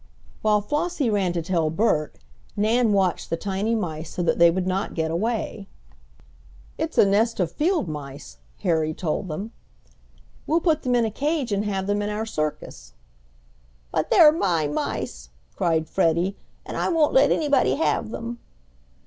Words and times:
While 0.41 0.61
Flossie 0.61 1.11
ran 1.11 1.31
to 1.33 1.43
tell 1.43 1.69
Bert, 1.69 2.15
Nan 2.57 2.91
watched 2.91 3.29
the 3.29 3.37
tiny 3.37 3.75
mice 3.75 4.09
so 4.09 4.23
that 4.23 4.39
they 4.39 4.49
would 4.49 4.65
not 4.65 4.95
get 4.95 5.11
away. 5.11 5.67
"It's 6.75 6.97
a 6.97 7.05
nest 7.05 7.39
of 7.39 7.51
field 7.51 7.87
mice," 7.87 8.39
Harry 8.61 8.95
told 8.95 9.27
them. 9.27 9.51
"We'll 10.47 10.59
put 10.59 10.81
them 10.81 10.95
in 10.95 11.05
a 11.05 11.11
cage 11.11 11.51
and 11.51 11.65
have 11.65 11.85
them 11.85 12.01
in 12.01 12.09
our 12.09 12.25
circus." 12.25 12.93
"But 13.91 14.09
they're 14.09 14.31
my 14.33 14.65
mice," 14.65 15.29
cried 15.55 15.87
Freddie, 15.87 16.35
"and 16.65 16.75
I 16.77 16.89
won't 16.89 17.13
let 17.13 17.29
anybody 17.31 17.75
have 17.75 18.09
them!" 18.09 18.39